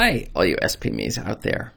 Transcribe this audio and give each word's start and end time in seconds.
Hi, 0.00 0.28
all 0.32 0.44
you 0.44 0.54
SPMEs 0.58 1.18
out 1.18 1.42
there. 1.42 1.72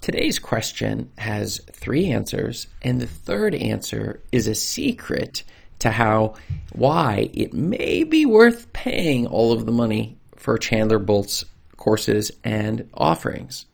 Today's 0.00 0.40
question 0.40 1.12
has 1.16 1.60
three 1.70 2.10
answers, 2.10 2.66
and 2.82 3.00
the 3.00 3.06
third 3.06 3.54
answer 3.54 4.20
is 4.32 4.48
a 4.48 4.56
secret 4.56 5.44
to 5.78 5.92
how, 5.92 6.34
why 6.72 7.30
it 7.32 7.54
may 7.54 8.02
be 8.02 8.26
worth 8.26 8.72
paying 8.72 9.28
all 9.28 9.52
of 9.52 9.66
the 9.66 9.70
money 9.70 10.18
for 10.34 10.58
Chandler 10.58 10.98
Bolt's 10.98 11.44
courses 11.76 12.32
and 12.42 12.90
offerings. 12.92 13.66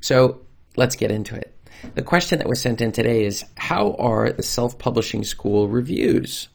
So 0.00 0.40
let's 0.74 0.96
get 0.96 1.12
into 1.12 1.36
it. 1.36 1.56
The 1.94 2.02
question 2.02 2.40
that 2.40 2.48
was 2.48 2.60
sent 2.60 2.80
in 2.80 2.90
today 2.90 3.26
is 3.26 3.44
How 3.56 3.92
are 3.92 4.32
the 4.32 4.42
self 4.42 4.76
publishing 4.76 5.22
school 5.22 5.68
reviews? 5.68 6.48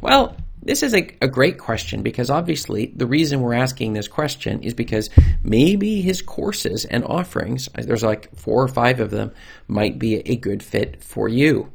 Well, 0.00 0.38
this 0.62 0.82
is 0.82 0.94
a, 0.94 1.14
a 1.20 1.28
great 1.28 1.58
question 1.58 2.02
because 2.02 2.30
obviously 2.30 2.92
the 2.94 3.06
reason 3.06 3.40
we're 3.40 3.54
asking 3.54 3.92
this 3.92 4.08
question 4.08 4.62
is 4.62 4.74
because 4.74 5.10
maybe 5.42 6.00
his 6.00 6.22
courses 6.22 6.84
and 6.84 7.04
offerings, 7.04 7.68
there's 7.74 8.04
like 8.04 8.34
four 8.36 8.62
or 8.62 8.68
five 8.68 9.00
of 9.00 9.10
them, 9.10 9.32
might 9.66 9.98
be 9.98 10.16
a 10.28 10.36
good 10.36 10.62
fit 10.62 11.02
for 11.02 11.28
you. 11.28 11.72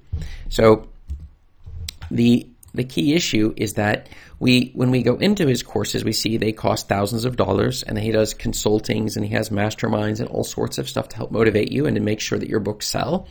So 0.50 0.88
the 2.10 2.48
the 2.78 2.84
key 2.84 3.14
issue 3.14 3.54
is 3.58 3.74
that 3.74 4.08
we 4.40 4.72
when 4.76 4.92
we 4.92 5.02
go 5.02 5.16
into 5.16 5.48
his 5.48 5.64
courses 5.64 6.04
we 6.04 6.14
see 6.14 6.38
they 6.38 6.52
cost 6.52 6.88
thousands 6.88 7.26
of 7.26 7.36
dollars 7.36 7.84
and 7.84 7.98
he 7.98 8.12
does 8.12 8.34
consultings 8.34 9.16
and 9.16 9.26
he 9.26 9.34
has 9.34 9.50
masterminds 9.50 10.20
and 10.20 10.30
all 10.30 10.44
sorts 10.44 10.78
of 10.78 10.88
stuff 10.88 11.10
to 11.10 11.18
help 11.18 11.32
motivate 11.32 11.72
you 11.72 11.88
and 11.88 11.96
to 11.96 12.02
make 12.02 12.20
sure 12.20 12.38
that 12.38 12.50
your 12.50 12.60
books 12.60 12.88
sell. 12.88 13.28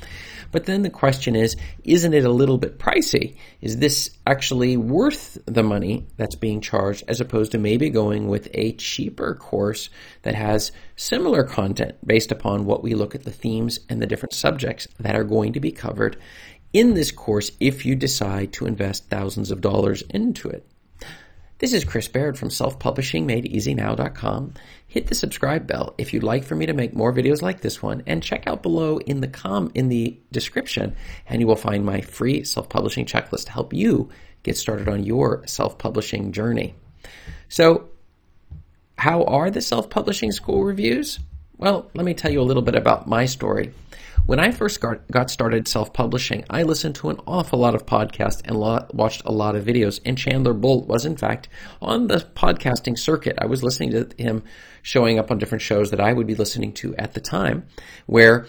But 0.53 0.65
then 0.67 0.83
the 0.83 0.91
question 0.91 1.37
is 1.37 1.57
isn't 1.85 2.13
it 2.13 2.25
a 2.25 2.31
little 2.31 2.59
bit 2.59 2.79
pricey? 2.79 3.37
Is 3.61 3.79
this 3.79 4.11
actually 4.27 4.77
worth 4.77 5.39
the 5.47 5.63
money 5.63 6.07
that's 6.17 6.35
being 6.35 6.61
charged 6.61 7.05
as 7.07 7.21
opposed 7.21 7.53
to 7.53 7.59
maybe 7.59 7.89
going 7.89 8.29
with 8.29 8.49
a 8.53 8.73
cheaper 8.73 9.35
course 9.37 9.91
that 10.23 10.35
has 10.35 10.73
similar 10.97 11.45
content 11.45 11.95
based 12.05 12.33
upon 12.33 12.65
what 12.65 12.83
we 12.83 12.95
look 12.95 13.15
at 13.15 13.23
the 13.23 13.31
themes 13.31 13.79
and 13.89 14.03
the 14.03 14.07
different 14.07 14.33
subjects 14.33 14.89
that 14.99 15.15
are 15.15 15.25
going 15.25 15.53
to 15.53 15.61
be 15.61 15.71
covered 15.71 16.17
in 16.77 16.93
this 16.93 17.11
course 17.11 17.53
if 17.59 17.87
you 17.87 17.95
decide 17.95 18.53
to 18.53 18.67
invest 18.67 19.09
thousands 19.09 19.51
of 19.51 19.63
dollars 19.63 20.03
into 20.11 20.47
it. 20.47 20.67
This 21.57 21.73
is 21.73 21.85
Chris 21.85 22.07
Baird 22.07 22.39
from 22.39 22.51
self-publishingmadeeasynow.com. 22.51 24.53
Hit 24.87 25.07
the 25.07 25.15
subscribe 25.15 25.67
bell 25.67 25.95
if 25.97 26.13
you'd 26.13 26.23
like 26.23 26.45
for 26.45 26.55
me 26.55 26.67
to 26.67 26.75
make 26.75 26.93
more 26.93 27.15
videos 27.15 27.41
like 27.41 27.63
this 27.63 27.83
one 27.83 28.03
and 28.07 28.23
check 28.23 28.47
out 28.47 28.63
below 28.63 28.99
in 28.99 29.23
the 29.23 29.27
com 29.27 29.73
in 29.75 29.89
the 29.89 30.21
description 30.33 30.95
and 31.27 31.41
you 31.41 31.47
will 31.47 31.57
find 31.57 31.83
my 31.83 32.03
free 32.03 32.45
self-publishing 32.45 33.07
checklist 33.07 33.47
to 33.47 33.53
help 33.53 33.73
you 33.73 34.11
get 34.43 34.59
started 34.59 34.87
on 34.87 35.03
your 35.03 35.47
self-publishing 35.47 36.33
journey. 36.33 36.75
So, 37.49 37.89
how 38.99 39.25
are 39.25 39.51
the 39.51 39.63
self-publishing 39.63 40.33
school 40.33 40.63
reviews? 40.63 41.21
Well, 41.57 41.91
let 41.95 42.05
me 42.05 42.13
tell 42.13 42.31
you 42.31 42.43
a 42.43 42.45
little 42.51 42.63
bit 42.63 42.75
about 42.75 43.09
my 43.09 43.25
story. 43.25 43.73
When 44.27 44.41
I 44.41 44.51
first 44.51 44.81
got 44.81 45.31
started 45.31 45.69
self 45.69 45.93
publishing, 45.93 46.45
I 46.51 46.65
listened 46.65 46.97
to 46.97 47.11
an 47.11 47.21
awful 47.29 47.61
lot 47.61 47.77
of 47.77 47.87
podcasts 47.87 48.43
and 48.45 48.59
watched 48.93 49.23
a 49.25 49.31
lot 49.31 49.55
of 49.55 49.65
videos. 49.65 50.01
And 50.05 50.19
Chandler 50.19 50.53
Bolt 50.53 50.89
was, 50.89 51.07
in 51.07 51.17
fact, 51.17 51.49
on 51.81 52.09
the 52.09 52.27
podcasting 52.35 52.99
circuit. 52.99 53.39
I 53.41 53.47
was 53.47 53.63
listening 53.63 53.93
to 53.93 54.11
him 54.19 54.43
showing 54.83 55.21
up 55.21 55.31
on 55.31 55.39
different 55.39 55.63
shows 55.63 55.93
that 55.93 56.01
I 56.01 56.13
would 56.13 56.27
be 56.27 56.35
listening 56.35 56.73
to 56.75 56.97
at 56.97 57.15
the 57.15 57.21
time, 57.21 57.67
where 58.07 58.49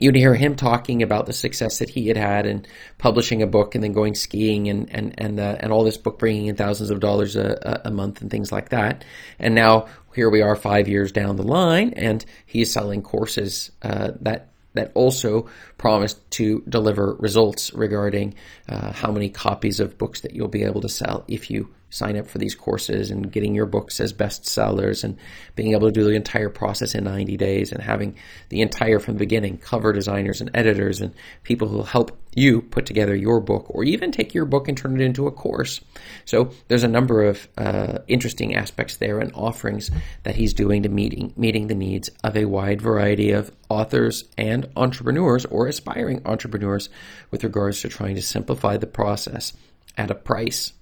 you'd 0.00 0.16
hear 0.16 0.34
him 0.34 0.56
talking 0.56 1.04
about 1.04 1.26
the 1.26 1.32
success 1.32 1.78
that 1.78 1.90
he 1.90 2.08
had 2.08 2.16
had 2.16 2.44
in 2.44 2.66
publishing 2.98 3.42
a 3.42 3.46
book 3.46 3.76
and 3.76 3.84
then 3.84 3.92
going 3.92 4.16
skiing 4.16 4.68
and 4.68 4.90
and 4.90 5.14
and 5.18 5.38
uh, 5.38 5.56
and 5.60 5.70
all 5.70 5.84
this 5.84 5.98
book 5.98 6.18
bringing 6.18 6.46
in 6.46 6.56
thousands 6.56 6.90
of 6.90 6.98
dollars 6.98 7.36
a, 7.36 7.82
a 7.84 7.92
month 7.92 8.22
and 8.22 8.28
things 8.28 8.50
like 8.50 8.70
that. 8.70 9.04
And 9.38 9.54
now 9.54 9.86
here 10.16 10.30
we 10.30 10.42
are, 10.42 10.56
five 10.56 10.88
years 10.88 11.12
down 11.12 11.36
the 11.36 11.44
line, 11.44 11.92
and 11.92 12.24
he's 12.44 12.72
selling 12.72 13.02
courses 13.02 13.70
uh, 13.80 14.10
that 14.20 14.48
that 14.74 14.92
also 14.94 15.48
promised 15.78 16.30
to 16.32 16.62
deliver 16.68 17.14
results 17.14 17.72
regarding 17.72 18.34
uh, 18.68 18.92
how 18.92 19.10
many 19.10 19.28
copies 19.28 19.80
of 19.80 19.98
books 19.98 20.20
that 20.20 20.34
you'll 20.34 20.48
be 20.48 20.64
able 20.64 20.80
to 20.82 20.88
sell 20.88 21.24
if 21.26 21.50
you 21.50 21.68
sign 21.94 22.16
up 22.16 22.26
for 22.26 22.38
these 22.38 22.54
courses 22.54 23.10
and 23.10 23.30
getting 23.30 23.54
your 23.54 23.66
books 23.66 24.00
as 24.00 24.12
bestsellers 24.12 25.04
and 25.04 25.16
being 25.54 25.72
able 25.72 25.86
to 25.86 25.92
do 25.92 26.02
the 26.02 26.16
entire 26.16 26.50
process 26.50 26.94
in 26.94 27.04
90 27.04 27.36
days 27.36 27.70
and 27.70 27.82
having 27.82 28.16
the 28.48 28.60
entire 28.60 28.98
from 28.98 29.14
the 29.14 29.20
beginning 29.20 29.56
cover 29.58 29.92
designers 29.92 30.40
and 30.40 30.50
editors 30.54 31.00
and 31.00 31.14
people 31.44 31.68
who 31.68 31.76
will 31.76 31.84
help 31.84 32.18
you 32.34 32.62
put 32.62 32.84
together 32.84 33.14
your 33.14 33.40
book 33.40 33.66
or 33.68 33.84
even 33.84 34.10
take 34.10 34.34
your 34.34 34.44
book 34.44 34.66
and 34.66 34.76
turn 34.76 35.00
it 35.00 35.04
into 35.04 35.28
a 35.28 35.30
course. 35.30 35.80
So 36.24 36.50
there's 36.66 36.82
a 36.82 36.88
number 36.88 37.22
of 37.22 37.46
uh, 37.56 37.98
interesting 38.08 38.56
aspects 38.56 38.96
there 38.96 39.20
and 39.20 39.30
offerings 39.34 39.92
that 40.24 40.34
he's 40.34 40.52
doing 40.52 40.82
to 40.82 40.88
meeting 40.88 41.32
meeting 41.36 41.68
the 41.68 41.76
needs 41.76 42.10
of 42.24 42.36
a 42.36 42.44
wide 42.46 42.82
variety 42.82 43.30
of 43.30 43.52
authors 43.68 44.24
and 44.36 44.68
entrepreneurs 44.76 45.44
or 45.44 45.68
aspiring 45.68 46.22
entrepreneurs 46.24 46.88
with 47.30 47.44
regards 47.44 47.80
to 47.82 47.88
trying 47.88 48.16
to 48.16 48.22
simplify 48.22 48.76
the 48.76 48.86
process 48.86 49.52
at 49.96 50.10
a 50.10 50.14
price. 50.14 50.72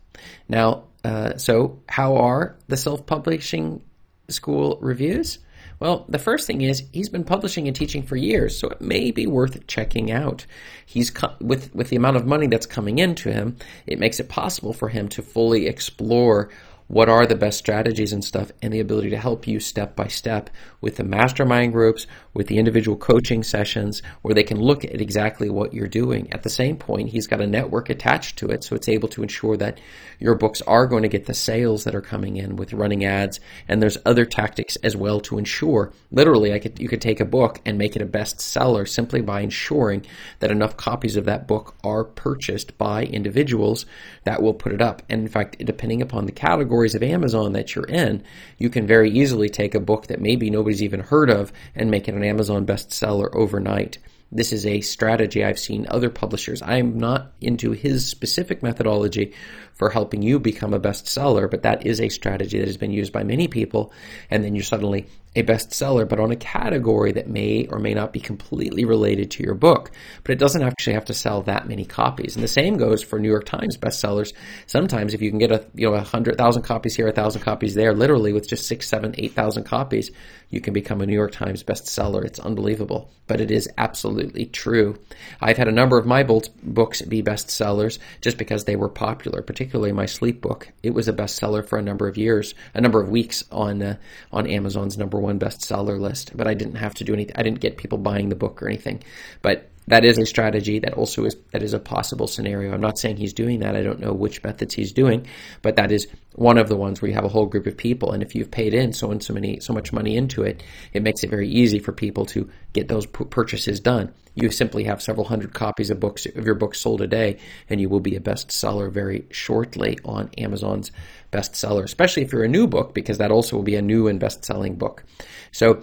Now, 0.49 0.85
uh, 1.05 1.37
so 1.37 1.81
how 1.89 2.17
are 2.17 2.57
the 2.69 2.77
self-publishing 2.77 3.83
school 4.29 4.79
reviews? 4.81 5.39
Well, 5.81 6.05
the 6.09 6.21
first 6.21 6.47
thing 6.47 6.61
is 6.63 6.85
he's 6.93 7.09
been 7.09 7.25
publishing 7.25 7.67
and 7.67 7.75
teaching 7.75 8.05
for 8.05 8.15
years, 8.15 8.57
so 8.57 8.69
it 8.69 8.81
may 8.81 9.11
be 9.11 9.27
worth 9.27 9.67
checking 9.67 10.13
out. 10.13 10.47
He's 10.87 11.11
co- 11.11 11.35
with 11.41 11.75
with 11.75 11.89
the 11.89 11.97
amount 11.97 12.19
of 12.19 12.25
money 12.25 12.47
that's 12.47 12.67
coming 12.67 12.99
into 13.01 13.33
him, 13.33 13.57
it 13.85 13.99
makes 13.99 14.21
it 14.21 14.29
possible 14.29 14.73
for 14.73 14.89
him 14.89 15.09
to 15.09 15.23
fully 15.23 15.67
explore 15.67 16.51
what 16.93 17.09
are 17.09 17.25
the 17.25 17.35
best 17.35 17.59
strategies 17.59 18.13
and 18.13 18.23
stuff, 18.23 18.53
and 18.61 18.71
the 18.71 18.79
ability 18.79 19.09
to 19.09 19.17
help 19.17 19.47
you 19.47 19.59
step 19.59 19.97
by 19.97 20.07
step 20.07 20.51
with 20.83 20.97
the 20.97 21.03
mastermind 21.03 21.73
groups, 21.73 22.07
with 22.35 22.49
the 22.49 22.59
individual 22.59 22.99
coaching 22.99 23.43
sessions, 23.43 24.03
where 24.21 24.35
they 24.35 24.43
can 24.43 24.61
look 24.61 24.85
at 24.85 25.01
exactly 25.01 25.49
what 25.49 25.73
you're 25.73 25.89
doing. 25.89 26.31
At 26.35 26.43
the 26.43 26.51
same 26.51 26.77
point, 26.77 27.09
he's 27.09 27.27
got 27.27 27.41
a 27.41 27.47
network 27.47 27.89
attached 27.89 28.37
to 28.41 28.49
it, 28.49 28.63
so 28.63 28.77
it's 28.77 28.91
able 28.91 29.09
to 29.09 29.23
ensure 29.23 29.57
that 29.57 29.81
your 30.19 30.35
books 30.35 30.61
are 30.67 30.87
going 30.87 31.03
to 31.03 31.09
get 31.09 31.25
the 31.25 31.33
sales 31.33 31.85
that 31.85 31.95
are 31.95 32.03
coming 32.03 32.37
in 32.37 32.57
with 32.57 32.75
running 32.75 33.07
ads. 33.07 33.41
And 33.69 33.81
there's 33.81 33.97
other 34.05 34.27
tactics 34.27 34.77
as 34.83 34.95
well 34.95 35.19
to 35.21 35.39
ensure. 35.39 35.95
Literally, 36.11 36.53
I 36.53 36.59
could 36.59 36.79
you 36.79 36.91
could 36.91 37.01
take 37.01 37.21
a 37.21 37.25
book 37.25 37.63
and 37.65 37.79
make 37.79 37.97
it 37.97 38.03
a 38.03 38.07
bestseller 38.07 38.87
simply 38.87 39.23
by 39.23 39.41
ensuring 39.41 40.05
that 40.41 40.51
enough 40.51 40.77
copies 40.77 41.17
of 41.17 41.25
that 41.25 41.49
book 41.49 41.75
are 41.83 42.05
purchased 42.05 42.77
by 42.77 43.05
individuals 43.05 43.87
that 44.25 44.43
will 44.43 44.53
put 44.53 44.73
it 44.73 44.83
up. 44.83 45.03
And 45.09 45.23
in 45.23 45.29
fact, 45.29 45.57
depending 45.65 46.03
upon 46.03 46.27
the 46.27 46.33
category 46.33 46.82
categories 46.83 46.95
of 46.97 47.03
Amazon 47.05 47.53
that 47.53 47.75
you're 47.77 47.87
in, 47.87 48.25
you 48.59 48.69
can 48.69 48.87
very 48.89 49.09
easily 49.09 49.49
take 49.49 49.73
a 49.73 49.81
book 49.81 50.09
that 50.09 50.21
maybe 50.21 50.51
nobody's 50.51 50.83
even 50.83 50.99
heard 50.99 51.31
of 51.31 51.53
and 51.77 51.89
make 51.89 52.09
it 52.09 52.15
an 52.15 52.25
Amazon 52.25 52.67
bestseller 52.67 53.33
overnight. 53.35 53.99
This 54.35 54.53
is 54.53 54.65
a 54.65 54.81
strategy 54.81 55.45
I've 55.45 55.59
seen 55.59 55.87
other 55.91 56.09
publishers. 56.09 56.63
I'm 56.63 56.97
not 56.97 57.33
into 57.43 57.73
his 57.73 58.09
specific 58.09 58.63
methodology 58.63 59.35
for 59.75 59.91
helping 59.91 60.23
you 60.23 60.39
become 60.39 60.73
a 60.73 60.81
bestseller, 60.81 61.51
but 61.51 61.63
that 61.63 61.87
is 61.87 62.01
a 62.01 62.09
strategy 62.09 62.59
that 62.59 62.67
has 62.67 62.79
been 62.79 62.93
used 62.93 63.13
by 63.13 63.25
many 63.25 63.47
people. 63.47 63.93
And 64.31 64.43
then 64.43 64.55
you're 64.55 64.65
suddenly 64.65 65.07
a 65.35 65.43
bestseller, 65.43 66.07
but 66.07 66.21
on 66.21 66.31
a 66.31 66.37
category 66.37 67.13
that 67.13 67.29
may 67.29 67.67
or 67.67 67.79
may 67.79 67.95
not 67.95 68.13
be 68.13 68.21
completely 68.21 68.85
related 68.85 69.31
to 69.33 69.43
your 69.43 69.55
book. 69.55 69.91
But 70.25 70.33
it 70.33 70.39
doesn't 70.39 70.63
actually 70.63 70.93
have 70.93 71.07
to 71.07 71.15
sell 71.15 71.43
that 71.43 71.67
many 71.67 71.85
copies. 71.85 72.35
And 72.37 72.45
the 72.45 72.49
same 72.49 72.77
goes 72.77 73.03
for 73.03 73.19
New 73.19 73.31
York 73.31 73.47
Times 73.47 73.79
bestsellers. 73.79 74.35
Sometimes 74.67 75.15
if 75.15 75.23
you 75.23 75.31
can 75.31 75.39
get 75.39 75.53
a 75.53 75.67
you 75.75 75.89
know 75.89 75.95
a 75.95 76.03
hundred 76.03 76.37
thousand 76.37 76.63
copies 76.63 76.95
here, 76.95 77.09
a 77.09 77.13
thousand 77.13 77.43
copies 77.43 77.75
there, 77.75 77.95
literally 77.95 78.33
with 78.33 78.49
just 78.49 78.67
six, 78.67 78.89
seven, 78.89 79.15
eight 79.17 79.33
thousand 79.33 79.65
copies, 79.65 80.11
you 80.51 80.61
can 80.61 80.75
become 80.75 81.01
a 81.01 81.07
New 81.07 81.15
York 81.15 81.33
Times 81.33 81.65
bestseller. 81.65 82.25
It's 82.25 82.39
unbelievable, 82.39 83.11
but 83.27 83.41
it 83.41 83.51
is 83.51 83.69
absolutely 83.79 84.22
true. 84.53 84.99
I've 85.41 85.57
had 85.57 85.69
a 85.69 85.73
number 85.73 85.99
of 85.99 86.07
my 86.07 86.23
books 86.23 87.03
be 87.03 87.23
bestsellers 87.23 87.99
just 88.21 88.39
because 88.39 88.65
they 88.65 88.77
were 88.77 88.89
popular, 88.89 89.43
particularly 89.43 89.93
my 89.93 90.07
sleep 90.07 90.41
book. 90.41 90.69
It 90.83 90.95
was 90.95 91.09
a 91.09 91.13
bestseller 91.13 91.67
for 91.67 91.79
a 91.79 91.83
number 91.83 92.09
of 92.09 92.17
years, 92.17 92.55
a 92.75 92.81
number 92.81 93.01
of 93.01 93.09
weeks 93.09 93.45
on 93.51 93.83
uh, 93.83 93.97
on 94.33 94.47
Amazon's 94.47 94.99
number 94.99 95.19
one 95.19 95.39
bestseller 95.39 96.01
list, 96.01 96.37
but 96.37 96.47
I 96.47 96.55
didn't 96.55 96.77
have 96.77 96.95
to 96.95 97.05
do 97.05 97.13
anything. 97.13 97.37
I 97.37 97.43
didn't 97.43 97.61
get 97.61 97.77
people 97.77 97.99
buying 97.99 98.29
the 98.29 98.37
book 98.37 98.63
or 98.63 98.69
anything. 98.69 99.03
But 99.43 99.69
that 99.89 100.05
is 100.05 100.19
a 100.19 100.27
strategy 100.27 100.79
that 100.79 100.95
also 100.95 101.25
is 101.25 101.37
that 101.53 101.63
is 101.63 101.75
a 101.75 101.79
possible 101.79 102.27
scenario. 102.27 102.73
I'm 102.73 102.81
not 102.81 102.99
saying 102.99 103.17
he's 103.17 103.33
doing 103.33 103.61
that. 103.61 103.77
I 103.77 103.83
don't 103.83 104.01
know 104.01 104.13
which 104.13 104.43
methods 104.45 104.75
he's 104.75 104.93
doing, 104.93 105.27
but 105.61 105.77
that 105.77 105.91
is 105.91 106.07
one 106.35 106.59
of 106.59 106.69
the 106.69 106.77
ones 106.77 107.03
where 107.03 107.09
you 107.09 107.15
have 107.15 107.25
a 107.25 107.29
whole 107.29 107.47
group 107.47 107.67
of 107.67 107.77
people, 107.77 108.13
and 108.13 108.23
if 108.23 108.35
you've 108.35 108.51
paid 108.51 108.75
in 108.75 108.93
so 108.93 109.11
and 109.11 109.23
so 109.23 109.35
many 109.35 109.61
so 109.61 109.73
much 109.73 109.93
money 109.93 110.17
into 110.17 110.43
it, 110.43 110.63
it 110.93 111.03
makes 111.03 111.25
it 111.25 111.31
very 111.31 111.49
easy 111.49 111.79
for 111.79 111.93
people 111.93 112.27
to 112.27 112.49
get 112.73 112.89
those 112.89 113.07
purchases 113.07 113.81
done. 113.81 114.13
You 114.35 114.51
simply 114.51 114.85
have 114.85 115.03
several 115.03 115.27
hundred 115.27 115.53
copies 115.53 115.91
of 115.91 116.01
books 116.01 116.25
of 116.27 116.47
your 116.47 116.55
books 116.55 116.81
sold 116.81 117.03
a 117.03 117.07
day, 117.07 117.39
and 117.69 117.81
you 117.81 117.89
will 117.89 118.01
be 118.01 118.17
a 118.17 118.21
bestseller 118.21 118.91
very 118.91 119.27
shortly 119.31 119.99
on 120.05 120.31
Amazon's 120.39 120.91
bestseller, 121.33 121.83
especially 121.83 122.23
if 122.23 122.33
you're 122.33 122.45
a 122.45 122.49
new 122.49 122.67
book, 122.67 122.95
because 122.95 123.19
that 123.19 123.31
also 123.31 123.57
will 123.57 123.63
be 123.63 123.75
a 123.75 123.83
new 123.83 124.09
and 124.09 124.21
best 124.21 124.45
selling 124.45 124.77
book. 124.77 125.05
So 125.51 125.83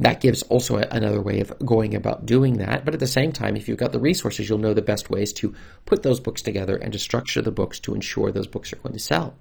that 0.00 0.20
gives 0.20 0.42
also 0.44 0.76
another 0.76 1.20
way 1.20 1.40
of 1.40 1.52
going 1.64 1.94
about 1.94 2.24
doing 2.24 2.56
that. 2.56 2.84
But 2.84 2.94
at 2.94 3.00
the 3.00 3.06
same 3.06 3.32
time, 3.32 3.56
if 3.56 3.68
you've 3.68 3.78
got 3.78 3.92
the 3.92 4.00
resources, 4.00 4.48
you'll 4.48 4.58
know 4.58 4.72
the 4.72 4.80
best 4.80 5.10
ways 5.10 5.32
to 5.34 5.54
put 5.84 6.02
those 6.02 6.20
books 6.20 6.40
together 6.40 6.76
and 6.76 6.92
to 6.94 6.98
structure 6.98 7.42
the 7.42 7.50
books 7.50 7.78
to 7.80 7.94
ensure 7.94 8.32
those 8.32 8.46
books 8.46 8.72
are 8.72 8.76
going 8.76 8.94
to 8.94 8.98
sell. 8.98 9.34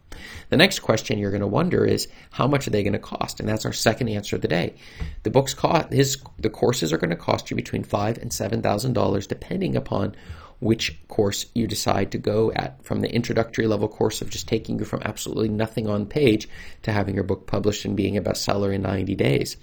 The 0.49 0.57
next 0.57 0.79
question 0.79 1.17
you're 1.17 1.31
going 1.31 1.41
to 1.41 1.47
wonder 1.47 1.85
is 1.85 2.09
how 2.31 2.45
much 2.45 2.67
are 2.67 2.71
they 2.71 2.83
going 2.83 2.93
to 2.93 2.99
cost? 2.99 3.39
And 3.39 3.47
that's 3.47 3.65
our 3.65 3.73
second 3.73 4.09
answer 4.09 4.35
of 4.35 4.41
the 4.41 4.47
day. 4.49 4.75
The 5.23 5.29
books 5.29 5.53
cost 5.53 5.93
his 5.93 6.17
the 6.37 6.49
courses 6.49 6.91
are 6.91 6.97
going 6.97 7.09
to 7.09 7.15
cost 7.15 7.49
you 7.49 7.55
between 7.55 7.83
five 7.83 8.17
and 8.17 8.33
seven 8.33 8.61
thousand 8.61 8.93
dollars, 8.93 9.27
depending 9.27 9.77
upon 9.77 10.15
which 10.59 10.99
course 11.07 11.45
you 11.53 11.67
decide 11.67 12.11
to 12.11 12.17
go 12.17 12.51
at 12.53 12.83
from 12.83 12.99
the 12.99 13.13
introductory 13.13 13.65
level 13.65 13.87
course 13.87 14.21
of 14.21 14.29
just 14.29 14.47
taking 14.47 14.77
you 14.77 14.83
from 14.83 15.01
absolutely 15.05 15.47
nothing 15.47 15.87
on 15.87 16.05
page 16.05 16.49
to 16.83 16.91
having 16.91 17.15
your 17.15 17.23
book 17.23 17.47
published 17.47 17.85
and 17.85 17.95
being 17.95 18.17
a 18.17 18.21
bestseller 18.21 18.73
in 18.73 18.81
90 18.81 19.15
days. 19.15 19.55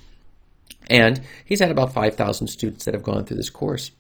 And 0.89 1.21
he's 1.45 1.61
had 1.61 1.71
about 1.71 1.93
5,000 1.93 2.47
students 2.47 2.85
that 2.85 2.95
have 2.95 3.03
gone 3.03 3.25
through 3.25 3.39
this 3.39 3.51
course. 3.51 3.91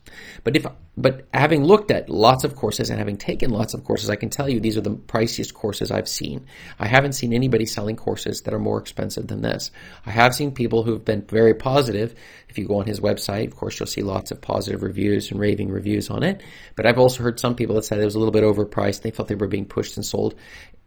But 0.44 0.54
if, 0.54 0.66
but 0.96 1.26
having 1.34 1.64
looked 1.64 1.90
at 1.90 2.08
lots 2.08 2.44
of 2.44 2.54
courses 2.54 2.90
and 2.90 2.98
having 2.98 3.16
taken 3.16 3.50
lots 3.50 3.74
of 3.74 3.84
courses, 3.84 4.08
I 4.08 4.16
can 4.16 4.30
tell 4.30 4.48
you 4.48 4.60
these 4.60 4.76
are 4.76 4.82
the 4.82 4.94
priciest 4.94 5.52
courses 5.52 5.90
I've 5.90 6.08
seen. 6.08 6.46
I 6.78 6.86
haven't 6.86 7.14
seen 7.14 7.32
anybody 7.32 7.66
selling 7.66 7.96
courses 7.96 8.42
that 8.42 8.54
are 8.54 8.60
more 8.60 8.78
expensive 8.78 9.26
than 9.26 9.42
this. 9.42 9.72
I 10.06 10.10
have 10.10 10.34
seen 10.34 10.52
people 10.52 10.84
who've 10.84 11.04
been 11.04 11.22
very 11.22 11.54
positive. 11.54 12.14
If 12.48 12.56
you 12.56 12.68
go 12.68 12.78
on 12.78 12.86
his 12.86 13.00
website, 13.00 13.48
of 13.48 13.56
course, 13.56 13.78
you'll 13.80 13.88
see 13.88 14.02
lots 14.02 14.30
of 14.30 14.40
positive 14.40 14.82
reviews 14.82 15.32
and 15.32 15.40
raving 15.40 15.70
reviews 15.70 16.08
on 16.08 16.22
it. 16.22 16.40
But 16.76 16.86
I've 16.86 16.98
also 16.98 17.24
heard 17.24 17.40
some 17.40 17.56
people 17.56 17.74
that 17.74 17.84
said 17.84 17.98
it 17.98 18.04
was 18.04 18.14
a 18.14 18.20
little 18.20 18.32
bit 18.32 18.44
overpriced. 18.44 19.02
They 19.02 19.10
felt 19.10 19.28
they 19.28 19.34
were 19.34 19.48
being 19.48 19.66
pushed 19.66 19.96
and 19.96 20.06
sold 20.06 20.36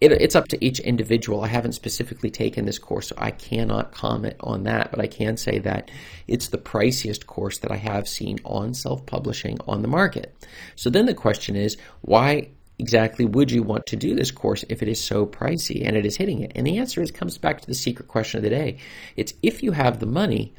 it, 0.01 0.11
it's 0.13 0.35
up 0.35 0.47
to 0.49 0.65
each 0.65 0.79
individual. 0.79 1.43
I 1.43 1.47
haven't 1.47 1.73
specifically 1.73 2.29
taken 2.29 2.65
this 2.65 2.79
course, 2.79 3.09
so 3.09 3.15
I 3.17 3.31
cannot 3.31 3.91
comment 3.91 4.35
on 4.39 4.63
that, 4.63 4.91
but 4.91 4.99
I 4.99 5.07
can 5.07 5.35
say 5.35 5.59
that 5.59 5.88
it's 6.27 6.49
the 6.49 6.57
priciest 6.57 7.25
course 7.25 7.59
that 7.59 7.71
I 7.71 7.77
have 7.77 8.07
seen 8.07 8.39
on 8.45 8.73
self 8.73 9.05
publishing 9.05 9.57
on 9.67 9.81
the 9.81 9.87
market. 9.87 10.35
So 10.75 10.89
then 10.89 11.05
the 11.05 11.13
question 11.13 11.55
is, 11.55 11.77
why 12.01 12.49
exactly 12.77 13.25
would 13.25 13.51
you 13.51 13.61
want 13.61 13.85
to 13.87 13.95
do 13.95 14.15
this 14.15 14.31
course 14.31 14.63
if 14.69 14.81
it 14.81 14.87
is 14.87 15.03
so 15.03 15.25
pricey 15.25 15.85
and 15.85 15.97
it 15.97 16.05
is 16.05 16.17
hitting 16.17 16.41
it? 16.41 16.51
And 16.55 16.65
the 16.65 16.77
answer 16.77 17.01
is 17.01 17.11
comes 17.11 17.37
back 17.37 17.61
to 17.61 17.67
the 17.67 17.73
secret 17.73 18.07
question 18.07 18.37
of 18.37 18.43
the 18.43 18.49
day. 18.49 18.77
It's 19.15 19.33
if 19.43 19.63
you 19.63 19.71
have 19.71 19.99
the 19.99 20.05
money, 20.05 20.53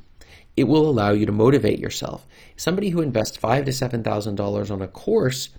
it 0.56 0.64
will 0.64 0.88
allow 0.88 1.12
you 1.12 1.26
to 1.26 1.32
motivate 1.32 1.78
yourself. 1.78 2.26
Somebody 2.56 2.90
who 2.90 3.00
invests 3.00 3.36
five 3.36 3.64
to 3.64 3.72
seven 3.72 4.02
thousand 4.02 4.34
dollars 4.34 4.70
on 4.70 4.82
a 4.82 4.88
course 4.88 5.50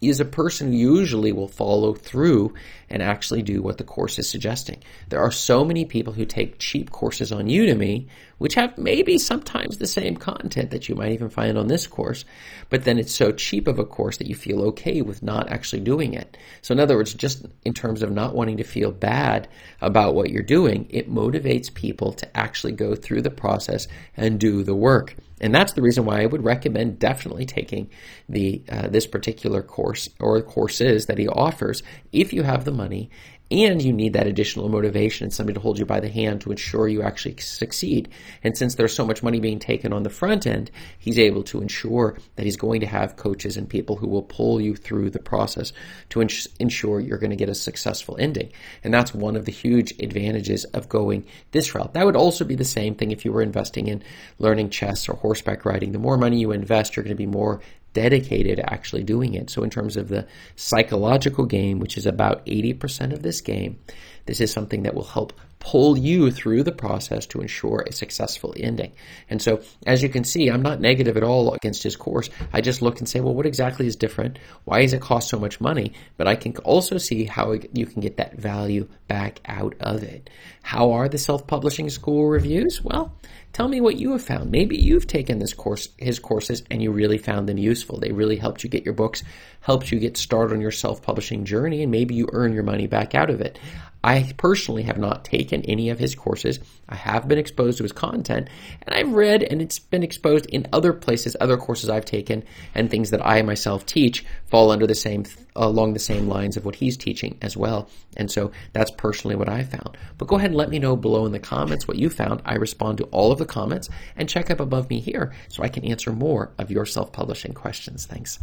is 0.00 0.20
a 0.20 0.24
person 0.24 0.70
who 0.70 0.78
usually 0.78 1.32
will 1.32 1.48
follow 1.48 1.94
through 1.94 2.52
and 2.90 3.02
actually 3.02 3.42
do 3.42 3.62
what 3.62 3.78
the 3.78 3.84
course 3.84 4.18
is 4.18 4.28
suggesting. 4.28 4.82
There 5.08 5.20
are 5.20 5.30
so 5.30 5.64
many 5.64 5.84
people 5.84 6.12
who 6.12 6.26
take 6.26 6.58
cheap 6.58 6.90
courses 6.90 7.32
on 7.32 7.46
Udemy, 7.46 8.06
which 8.38 8.54
have 8.54 8.76
maybe 8.76 9.18
sometimes 9.18 9.78
the 9.78 9.86
same 9.86 10.16
content 10.16 10.70
that 10.70 10.88
you 10.88 10.94
might 10.94 11.12
even 11.12 11.28
find 11.28 11.56
on 11.56 11.68
this 11.68 11.86
course, 11.86 12.24
but 12.68 12.84
then 12.84 12.98
it's 12.98 13.14
so 13.14 13.32
cheap 13.32 13.66
of 13.66 13.78
a 13.78 13.84
course 13.84 14.18
that 14.18 14.26
you 14.26 14.34
feel 14.34 14.62
okay 14.62 15.02
with 15.02 15.22
not 15.22 15.50
actually 15.50 15.80
doing 15.80 16.12
it. 16.12 16.36
So 16.62 16.72
in 16.72 16.80
other 16.80 16.96
words, 16.96 17.14
just 17.14 17.46
in 17.64 17.72
terms 17.72 18.02
of 18.02 18.10
not 18.10 18.34
wanting 18.34 18.58
to 18.58 18.64
feel 18.64 18.92
bad 18.92 19.48
about 19.80 20.14
what 20.14 20.30
you're 20.30 20.42
doing, 20.42 20.86
it 20.90 21.10
motivates 21.10 21.72
people 21.72 22.12
to 22.12 22.36
actually 22.36 22.72
go 22.72 22.94
through 22.94 23.22
the 23.22 23.30
process 23.30 23.88
and 24.16 24.38
do 24.38 24.62
the 24.62 24.74
work. 24.74 25.16
And 25.40 25.54
that's 25.54 25.74
the 25.74 25.82
reason 25.82 26.06
why 26.06 26.22
I 26.22 26.26
would 26.26 26.44
recommend 26.44 26.98
definitely 26.98 27.44
taking 27.44 27.90
the 28.28 28.62
uh, 28.70 28.88
this 28.88 29.06
particular 29.06 29.62
course 29.62 30.08
or 30.18 30.40
courses 30.40 31.06
that 31.06 31.18
he 31.18 31.28
offers 31.28 31.82
if 32.12 32.32
you 32.32 32.42
have 32.42 32.64
the 32.64 32.72
money 32.72 33.10
and 33.50 33.80
you 33.80 33.92
need 33.92 34.12
that 34.14 34.26
additional 34.26 34.68
motivation 34.68 35.24
and 35.24 35.32
somebody 35.32 35.54
to 35.54 35.60
hold 35.60 35.78
you 35.78 35.86
by 35.86 36.00
the 36.00 36.08
hand 36.08 36.40
to 36.40 36.50
ensure 36.50 36.88
you 36.88 37.02
actually 37.02 37.36
succeed. 37.36 38.08
And 38.42 38.56
since 38.58 38.74
there's 38.74 38.94
so 38.94 39.06
much 39.06 39.22
money 39.22 39.38
being 39.38 39.60
taken 39.60 39.92
on 39.92 40.02
the 40.02 40.10
front 40.10 40.46
end, 40.46 40.70
he's 40.98 41.18
able 41.18 41.44
to 41.44 41.62
ensure 41.62 42.18
that 42.34 42.44
he's 42.44 42.56
going 42.56 42.80
to 42.80 42.86
have 42.86 43.16
coaches 43.16 43.56
and 43.56 43.68
people 43.68 43.96
who 43.96 44.08
will 44.08 44.22
pull 44.22 44.60
you 44.60 44.74
through 44.74 45.10
the 45.10 45.20
process 45.20 45.72
to 46.10 46.22
ins- 46.22 46.48
ensure 46.58 46.98
you're 46.98 47.18
going 47.18 47.30
to 47.30 47.36
get 47.36 47.48
a 47.48 47.54
successful 47.54 48.16
ending. 48.18 48.50
And 48.82 48.92
that's 48.92 49.14
one 49.14 49.36
of 49.36 49.44
the 49.44 49.52
huge 49.52 49.92
advantages 50.00 50.64
of 50.66 50.88
going 50.88 51.24
this 51.52 51.72
route. 51.74 51.94
That 51.94 52.04
would 52.04 52.16
also 52.16 52.44
be 52.44 52.56
the 52.56 52.64
same 52.64 52.96
thing 52.96 53.12
if 53.12 53.24
you 53.24 53.32
were 53.32 53.42
investing 53.42 53.86
in 53.86 54.02
learning 54.40 54.70
chess 54.70 55.08
or 55.08 55.14
horseback 55.14 55.64
riding. 55.64 55.92
The 55.92 55.98
more 55.98 56.16
money 56.16 56.40
you 56.40 56.50
invest, 56.50 56.96
you're 56.96 57.04
going 57.04 57.16
to 57.16 57.16
be 57.16 57.26
more 57.26 57.60
dedicated 57.96 58.58
to 58.58 58.70
actually 58.70 59.02
doing 59.02 59.32
it. 59.32 59.48
So 59.48 59.62
in 59.62 59.70
terms 59.70 59.96
of 59.96 60.08
the 60.08 60.26
psychological 60.54 61.46
game, 61.46 61.78
which 61.78 61.96
is 61.96 62.04
about 62.04 62.44
80% 62.44 63.14
of 63.14 63.22
this 63.22 63.40
game, 63.40 63.78
this 64.26 64.38
is 64.38 64.52
something 64.52 64.82
that 64.82 64.94
will 64.94 65.04
help 65.04 65.32
pull 65.60 65.96
you 65.96 66.30
through 66.30 66.62
the 66.62 66.72
process 66.72 67.24
to 67.26 67.40
ensure 67.40 67.84
a 67.88 67.92
successful 67.92 68.54
ending. 68.58 68.92
And 69.30 69.40
so, 69.40 69.62
as 69.86 70.02
you 70.02 70.10
can 70.10 70.24
see, 70.24 70.48
I'm 70.48 70.60
not 70.60 70.80
negative 70.80 71.16
at 71.16 71.22
all 71.22 71.54
against 71.54 71.82
his 71.82 71.96
course. 71.96 72.28
I 72.52 72.60
just 72.60 72.82
look 72.82 72.98
and 72.98 73.08
say, 73.08 73.20
well, 73.20 73.34
what 73.34 73.46
exactly 73.46 73.86
is 73.86 73.96
different? 73.96 74.38
Why 74.64 74.82
does 74.82 74.92
it 74.92 75.00
cost 75.00 75.30
so 75.30 75.38
much 75.38 75.58
money? 75.58 75.94
But 76.18 76.28
I 76.28 76.36
can 76.36 76.54
also 76.58 76.98
see 76.98 77.24
how 77.24 77.56
you 77.72 77.86
can 77.86 78.02
get 78.02 78.18
that 78.18 78.36
value 78.36 78.86
back 79.08 79.40
out 79.46 79.74
of 79.80 80.02
it. 80.02 80.28
How 80.62 80.92
are 80.92 81.08
the 81.08 81.18
self-publishing 81.18 81.88
school 81.88 82.28
reviews? 82.28 82.84
Well, 82.84 83.14
tell 83.56 83.68
me 83.68 83.80
what 83.80 83.96
you 83.96 84.12
have 84.12 84.22
found. 84.22 84.50
Maybe 84.50 84.76
you've 84.76 85.06
taken 85.06 85.38
this 85.38 85.54
course, 85.54 85.88
his 85.96 86.18
courses, 86.18 86.62
and 86.70 86.82
you 86.82 86.92
really 86.92 87.16
found 87.16 87.48
them 87.48 87.56
useful. 87.56 87.98
They 87.98 88.12
really 88.12 88.36
helped 88.36 88.62
you 88.62 88.68
get 88.68 88.84
your 88.84 88.92
books, 88.92 89.22
helped 89.62 89.90
you 89.90 89.98
get 89.98 90.18
started 90.18 90.52
on 90.52 90.60
your 90.60 90.70
self-publishing 90.70 91.46
journey, 91.46 91.82
and 91.82 91.90
maybe 91.90 92.14
you 92.14 92.28
earn 92.34 92.52
your 92.52 92.64
money 92.64 92.86
back 92.86 93.14
out 93.14 93.30
of 93.30 93.40
it. 93.40 93.58
I 94.04 94.30
personally 94.36 94.82
have 94.82 94.98
not 94.98 95.24
taken 95.24 95.62
any 95.62 95.88
of 95.88 95.98
his 95.98 96.14
courses. 96.14 96.60
I 96.86 96.96
have 96.96 97.28
been 97.28 97.38
exposed 97.38 97.78
to 97.78 97.84
his 97.84 97.92
content 97.92 98.48
and 98.82 98.94
I've 98.94 99.12
read 99.12 99.42
and 99.42 99.62
it's 99.62 99.78
been 99.78 100.02
exposed 100.02 100.46
in 100.46 100.68
other 100.72 100.92
places, 100.92 101.34
other 101.40 101.56
courses 101.56 101.88
I've 101.88 102.04
taken 102.04 102.44
and 102.74 102.90
things 102.90 103.10
that 103.10 103.24
I 103.26 103.40
myself 103.40 103.86
teach 103.86 104.24
fall 104.44 104.70
under 104.70 104.86
the 104.86 104.94
same, 104.94 105.24
along 105.56 105.92
the 105.92 105.98
same 105.98 106.28
lines 106.28 106.56
of 106.56 106.64
what 106.64 106.76
he's 106.76 106.96
teaching 106.96 107.38
as 107.42 107.56
well. 107.56 107.88
And 108.16 108.30
so 108.30 108.52
that's 108.72 108.90
personally 108.90 109.36
what 109.36 109.48
I 109.48 109.62
found. 109.62 109.96
But 110.18 110.28
go 110.28 110.36
ahead 110.36 110.50
and 110.50 110.56
let 110.56 110.70
me 110.70 110.78
know 110.78 110.96
below 110.96 111.26
in 111.26 111.32
the 111.32 111.38
comments 111.38 111.88
what 111.88 111.98
you 111.98 112.10
found. 112.10 112.42
I 112.44 112.54
respond 112.54 112.98
to 112.98 113.04
all 113.04 113.32
of 113.32 113.38
the 113.38 113.46
comments 113.46 113.88
and 114.16 114.28
check 114.28 114.50
up 114.50 114.60
above 114.60 114.88
me 114.90 115.00
here 115.00 115.34
so 115.48 115.62
I 115.62 115.68
can 115.68 115.84
answer 115.84 116.12
more 116.12 116.52
of 116.58 116.70
your 116.70 116.86
self-publishing 116.86 117.54
questions. 117.54 118.06
Thanks. 118.06 118.34